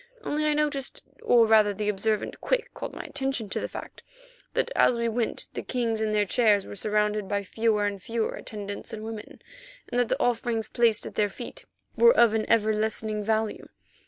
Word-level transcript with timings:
Only 0.23 0.45
I 0.47 0.53
noticed, 0.55 1.03
or 1.21 1.45
rather 1.45 1.75
the 1.75 1.87
observant 1.87 2.41
Quick 2.41 2.73
called 2.73 2.95
my 2.95 3.03
attention 3.03 3.49
to 3.49 3.59
the 3.59 3.67
fact, 3.67 4.01
that 4.55 4.71
as 4.75 4.97
we 4.97 5.07
went 5.07 5.47
the 5.53 5.61
kings 5.61 6.01
in 6.01 6.11
their 6.11 6.25
chairs 6.25 6.65
were 6.65 6.75
surrounded 6.75 7.27
by 7.27 7.43
fewer 7.43 7.85
and 7.85 8.01
fewer 8.01 8.31
attendants 8.33 8.93
and 8.93 9.03
women, 9.03 9.43
and 9.91 9.99
that 9.99 10.09
the 10.09 10.19
offerings 10.19 10.69
placed 10.69 11.05
at 11.05 11.13
their 11.13 11.29
feet 11.29 11.65
were 11.95 12.17
of 12.17 12.33
an 12.33 12.49
ever 12.49 12.73
lessening 12.73 13.23
value. 13.23 13.69